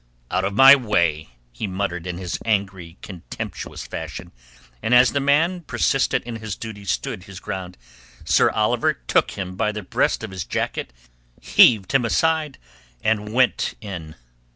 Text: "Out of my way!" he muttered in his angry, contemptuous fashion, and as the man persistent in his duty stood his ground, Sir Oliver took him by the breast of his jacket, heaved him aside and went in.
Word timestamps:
"Out 0.31 0.43
of 0.45 0.55
my 0.55 0.75
way!" 0.75 1.29
he 1.51 1.67
muttered 1.67 2.07
in 2.07 2.17
his 2.17 2.39
angry, 2.43 2.97
contemptuous 3.03 3.85
fashion, 3.85 4.31
and 4.81 4.95
as 4.95 5.11
the 5.11 5.19
man 5.19 5.61
persistent 5.61 6.23
in 6.25 6.37
his 6.37 6.55
duty 6.55 6.85
stood 6.85 7.25
his 7.25 7.39
ground, 7.39 7.77
Sir 8.25 8.49
Oliver 8.49 8.95
took 8.95 9.29
him 9.37 9.55
by 9.55 9.71
the 9.71 9.83
breast 9.83 10.23
of 10.23 10.31
his 10.31 10.43
jacket, 10.43 10.91
heaved 11.39 11.91
him 11.91 12.03
aside 12.03 12.57
and 13.03 13.31
went 13.31 13.75
in. 13.79 14.15